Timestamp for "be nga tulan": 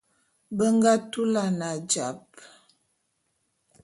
0.57-1.57